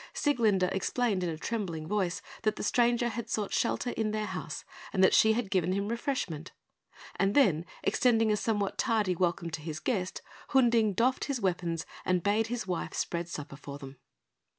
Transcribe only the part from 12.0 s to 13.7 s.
and bade his wife spread supper